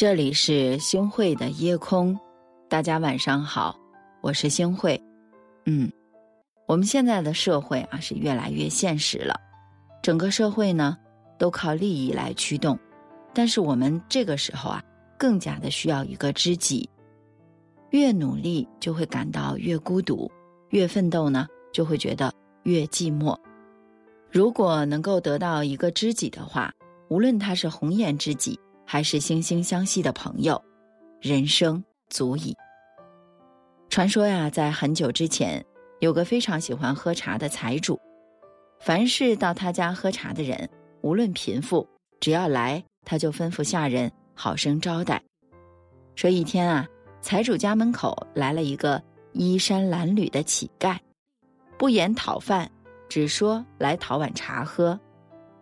[0.00, 2.18] 这里是星汇的夜空，
[2.70, 3.78] 大家晚上好，
[4.22, 4.98] 我是星汇。
[5.66, 5.92] 嗯，
[6.66, 9.38] 我们现在的社会啊是越来越现实了，
[10.02, 10.96] 整个社会呢
[11.38, 12.78] 都靠利益来驱动，
[13.34, 14.82] 但是我们这个时候啊
[15.18, 16.88] 更加的需要一个知己。
[17.90, 20.32] 越努力就会感到越孤独，
[20.70, 22.32] 越奋斗呢就会觉得
[22.62, 23.36] 越寂寞。
[24.30, 26.72] 如果能够得到一个知己的话，
[27.10, 28.58] 无论他是红颜知己。
[28.92, 30.60] 还是惺惺相惜的朋友，
[31.20, 32.56] 人生足矣。
[33.88, 35.64] 传说呀，在很久之前，
[36.00, 37.96] 有个非常喜欢喝茶的财主，
[38.80, 40.68] 凡是到他家喝茶的人，
[41.02, 45.22] 无论贫富，只要来，他就吩咐下人好生招待。
[46.16, 46.84] 说一天啊，
[47.22, 49.00] 财主家门口来了一个
[49.34, 50.98] 衣衫褴褛的乞丐，
[51.78, 52.68] 不言讨饭，
[53.08, 54.98] 只说来讨碗茶喝。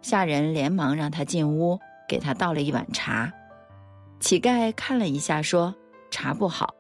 [0.01, 1.79] 下人连忙让他进屋。
[2.09, 3.31] 给他倒了一碗茶，
[4.19, 5.75] 乞丐看了一下，说
[6.11, 6.75] ：“茶不好。”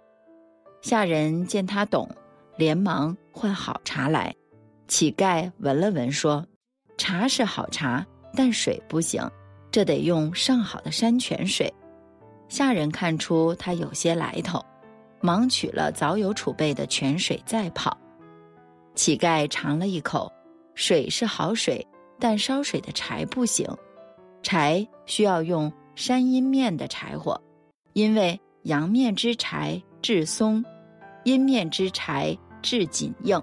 [0.80, 2.08] 下人见他懂，
[2.56, 4.34] 连忙换好茶来。
[4.86, 6.44] 乞丐闻了闻，说
[6.97, 9.22] ：“茶是好茶，但水不行，
[9.70, 11.72] 这得用上好的山泉水。”
[12.48, 14.64] 下人看出他有些来头，
[15.20, 17.94] 忙取了早有储备的泉水再泡。
[18.94, 20.33] 乞丐尝了一口，
[20.75, 21.86] 水是好水，
[22.19, 23.69] 但烧水的柴不行。
[24.42, 27.41] 柴需要用山阴面的柴火，
[27.92, 30.64] 因为阳面之柴质松，
[31.25, 33.41] 阴面之柴质紧硬。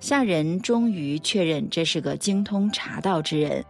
[0.00, 3.64] 下人终于确认这是个精通茶道之人，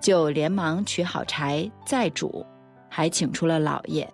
[0.00, 2.46] 就连忙取好柴再煮，
[2.88, 4.08] 还请出了老爷。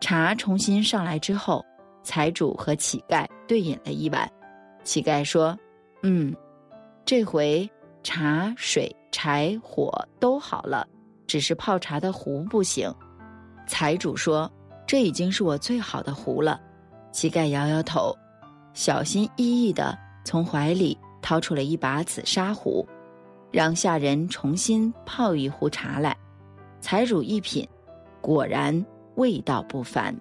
[0.00, 1.64] 茶重新上来之后，
[2.02, 4.30] 财主和乞丐对饮了一碗。
[4.84, 5.58] 乞丐说
[6.02, 6.34] ：“嗯，
[7.04, 7.68] 这回
[8.08, 10.86] 茶水。”柴火都好了，
[11.26, 12.94] 只是泡茶的壶不行。
[13.66, 14.48] 财主说
[14.86, 16.60] ：“这已经是我最好的壶了。”
[17.10, 18.14] 乞丐摇摇头，
[18.74, 22.86] 小心翼翼地从怀里掏出了一把紫砂壶，
[23.50, 26.16] 让下人重新泡一壶茶来。
[26.80, 27.66] 财主一品，
[28.20, 30.14] 果然味道不凡，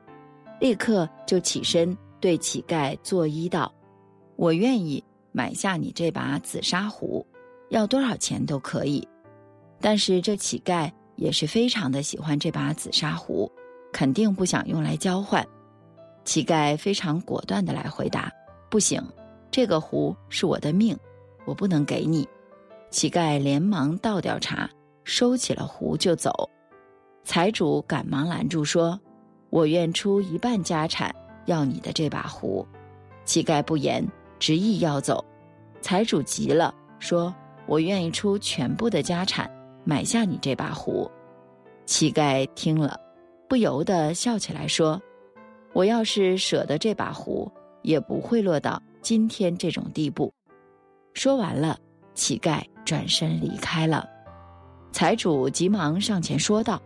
[0.62, 3.72] 立刻就起身对乞丐作揖道
[4.38, 5.04] ：“我愿意
[5.34, 7.24] 买下你这把紫砂壶。”
[7.70, 9.06] 要多少钱都可以，
[9.82, 13.52] 但是这乞丐也是非常的喜欢这把紫砂壶，
[13.92, 15.46] 肯定不想用来交换。
[16.24, 18.32] 乞丐非常果断的来回答
[18.70, 19.02] ：“不行，
[19.52, 20.98] 这个壶是我的命，
[21.46, 22.28] 我不能给你。”
[22.90, 24.70] 乞丐连忙倒掉茶，
[25.04, 26.50] 收起了壶就走。
[27.24, 28.98] 财主赶忙拦住说
[29.50, 31.14] ：“我愿出一半家产
[31.46, 32.66] 要你的这把壶。”
[33.26, 34.06] 乞丐不言，
[34.40, 35.24] 执意要走。
[35.82, 37.36] 财主急了，说。
[37.68, 39.50] 我愿意出全部的家产
[39.84, 41.10] 买下你这把壶。
[41.86, 43.00] 乞丐听了，
[43.48, 45.02] 不由得笑起来说
[45.74, 47.52] ：“我要是舍得这把壶，
[47.82, 50.34] 也不会落到今天这种地步。”
[51.14, 51.78] 说完了，
[52.14, 54.08] 乞丐转身离开了。
[54.92, 56.82] 财主急忙上前说道：“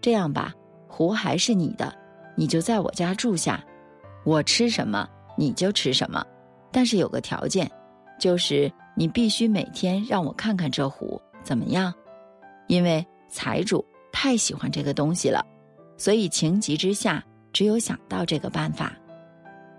[0.00, 0.52] 这样吧，
[0.88, 1.92] 壶还是你的，
[2.36, 3.64] 你就在我家住下，
[4.24, 6.24] 我吃什么你就吃什么，
[6.70, 7.70] 但是有个条件，
[8.18, 11.92] 就是。”你必须每天让我看看这壶怎么样，
[12.66, 15.44] 因为财主太喜欢这个东西了，
[15.96, 18.92] 所以情急之下只有想到这个办法。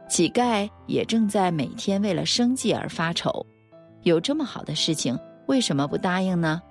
[0.10, 3.46] 乞丐也正在每天为了生计而发愁，
[4.02, 6.62] 有这么好的事情，为什么不答应呢？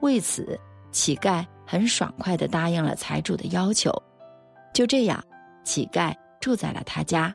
[0.00, 0.58] 为此，
[0.90, 3.92] 乞丐很爽快地答应了财主的要求。
[4.72, 5.22] 就这样，
[5.62, 7.34] 乞丐住在了他家，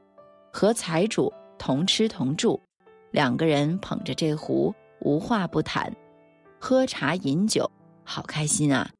[0.51, 2.59] 和财主同吃同住。
[3.15, 5.89] 两个人捧着这壶，无话不谈，
[6.59, 7.71] 喝茶饮酒，
[8.03, 8.91] 好开心啊！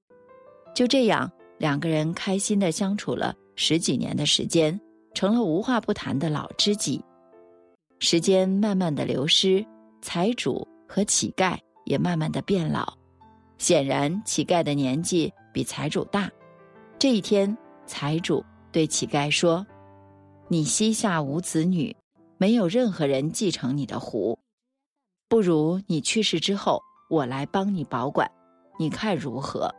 [0.73, 4.79] 就这样，两个人开心的相处了十几年的时间，
[5.13, 7.03] 成了无话不谈的老知己。
[7.99, 9.65] 时间慢慢的流失，
[10.01, 12.97] 财主和乞丐也慢慢的变老。
[13.57, 16.31] 显然，乞丐的年纪比财主大。
[16.97, 18.41] 这一天，财主
[18.71, 19.67] 对乞丐说
[20.47, 21.93] ：“你膝下无子女。”
[22.37, 24.37] 没有任何人继承你的壶，
[25.29, 28.29] 不如你去世之后，我来帮你保管，
[28.77, 29.73] 你看如何？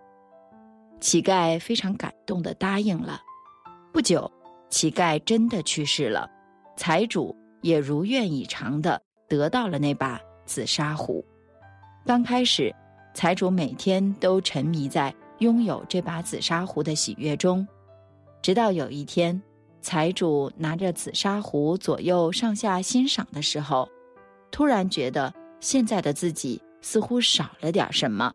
[0.99, 3.21] 乞丐非常感动的答应了。
[3.93, 4.31] 不久，
[4.71, 6.31] 乞丐真的去世了，
[6.79, 11.23] 财主也如愿以偿的得到了那把紫砂壶。
[12.07, 12.75] 刚开始，
[13.13, 17.69] 财主每天都沉迷在拥有这把紫砂壶的喜悦中，
[18.41, 19.43] 直到有一天。
[19.87, 23.89] 财主拿着紫砂壶左右上下欣赏的时候，
[24.51, 28.33] 突然觉得现在的自己似乎少了点什么。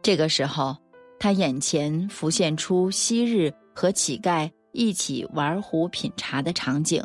[0.00, 0.76] 这个时候，
[1.18, 7.04] 他眼前浮现出昔日和乞丐一起玩壶品茶的场景，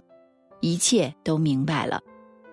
[0.61, 1.99] 一切都明白了。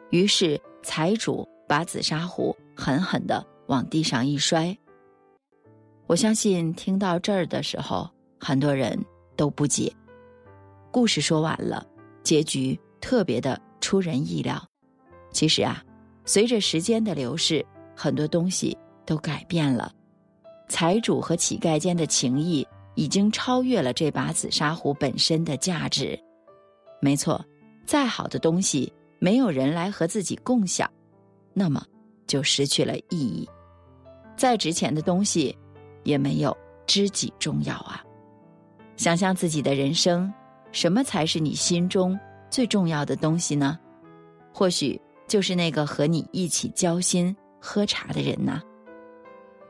[0.08, 4.74] 于是财主把紫砂壶狠狠地往地上一摔。
[6.06, 8.08] 我相信听到这儿的时候，
[8.40, 8.98] 很多人
[9.36, 9.92] 都不解。
[10.96, 11.86] 故事说完了，
[12.22, 14.66] 结局特别的出人意料。
[15.30, 15.84] 其实啊，
[16.24, 17.62] 随着时间的流逝，
[17.94, 19.92] 很多东西都改变了。
[20.70, 26.18] 财主和乞丐间的情谊已经超越了这把紫砂壶本身的价值。
[27.02, 27.44] 没错，
[27.84, 30.90] 再好的东西，没有人来和自己共享，
[31.52, 31.84] 那么
[32.26, 33.46] 就失去了意义。
[34.34, 35.54] 再值钱的东西，
[36.04, 36.56] 也没有
[36.86, 38.02] 知己重要啊。
[38.96, 40.32] 想象自己的人生，
[40.72, 42.18] 什么才是你心中
[42.50, 43.78] 最重要的东西呢？
[44.52, 48.62] 或许就是那个和你一起交心喝茶的人呐。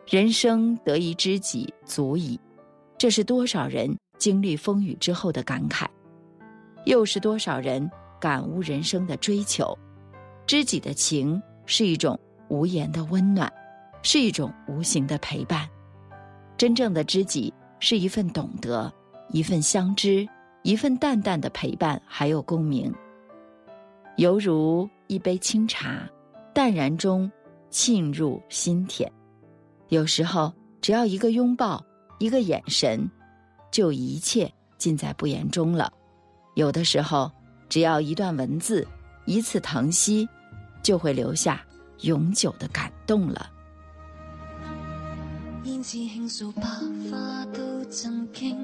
[0.09, 2.39] 人生得一知己足矣，
[2.97, 5.87] 这是多少人经历风雨之后的感慨，
[6.85, 7.91] 又是多少人
[8.21, 9.77] 感悟人生的追求。
[10.47, 12.17] 知己的情是一种
[12.49, 13.53] 无言的温暖，
[14.03, 15.69] 是一种无形的陪伴。
[16.57, 18.93] 真正的知己是一份懂得，
[19.31, 20.25] 一份相知，
[20.67, 22.93] 一份淡淡的陪伴，还有共鸣。
[24.17, 26.11] 犹如一杯清茶，
[26.53, 27.31] 淡然中
[27.71, 29.09] 沁入心田。
[29.91, 31.81] 有时候，只要一个拥抱，
[32.19, 33.09] 一个眼神，
[33.71, 35.89] 就一切尽在不言中了；
[36.57, 37.31] 有的时候，
[37.69, 38.85] 只要一段文字，
[39.25, 40.29] 一次疼惜，
[40.83, 41.65] 就会留下
[42.01, 43.53] 永久的感动了。
[45.62, 46.62] 胭脂倾诉，百
[47.09, 48.57] 花都震惊；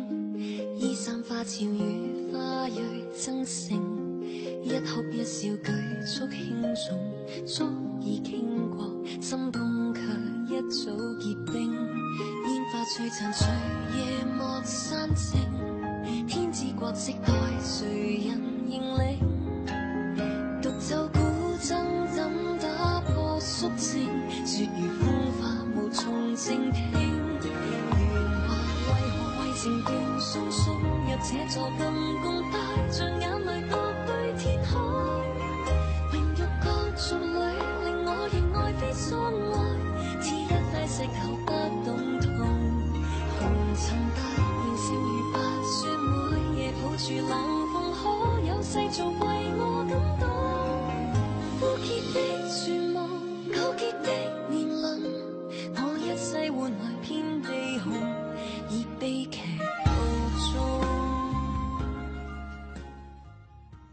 [0.76, 2.82] 衣衫花俏与花蕊
[3.18, 3.78] 争胜，
[4.62, 5.72] 一哭一笑，举
[6.06, 7.64] 足轻重，足
[8.00, 8.90] 以倾国，
[9.20, 10.00] 心动却。
[10.48, 13.48] 一早结冰，烟花璀璨，随
[13.96, 15.40] 夜幕散静。
[16.26, 18.38] 天之国色待谁人
[18.68, 19.18] 认领？
[20.60, 21.18] 独奏古
[21.58, 24.10] 筝怎打破肃静？
[24.44, 27.01] 雪如风化，无从静听。
[31.24, 32.41] 这座金宫。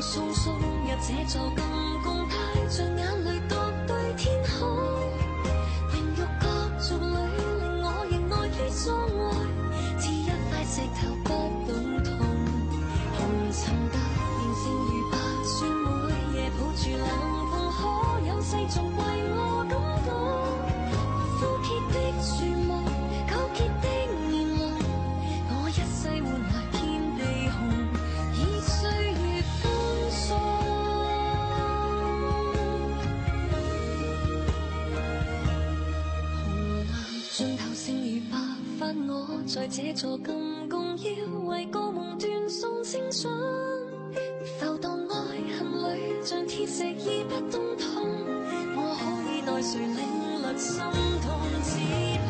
[0.00, 0.62] 送送入
[1.06, 1.62] 这座金
[2.02, 2.34] 公带，
[2.70, 3.54] 像眼泪独
[3.86, 4.66] 对天空。
[5.92, 6.46] 人肉各
[6.80, 7.04] 族里，
[7.60, 9.20] 令我仍爱于所爱。
[9.98, 11.28] 似一块石头不
[11.66, 11.70] 懂
[12.02, 12.08] 痛，
[13.18, 13.18] 红
[13.52, 13.60] 尘
[13.90, 13.96] 得
[14.38, 15.54] 变，先如白雪。
[16.08, 17.04] 每夜抱住冷
[17.50, 17.78] 风，可
[18.26, 18.50] 有世。
[37.32, 38.36] 尽头剩余白
[38.76, 43.32] 发，我在这座金宫，要为个梦断送青春。
[44.58, 45.14] 浮荡爱
[45.56, 48.04] 恨里，像铁石已不动痛。
[48.74, 49.96] 我可以待谁领
[50.42, 50.82] 略心
[51.22, 51.30] 痛？
[51.62, 51.78] 只
[52.26, 52.28] 怕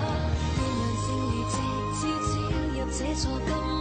[0.61, 1.57] 愿让星如直
[1.97, 2.39] 照照
[2.69, 3.80] 入这座金。